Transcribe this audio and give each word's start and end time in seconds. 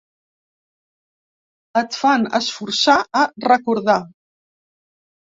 Et 1.81 1.97
fan 2.03 2.25
esforçar 2.39 2.97
a 3.21 3.27
recordar. 3.49 3.99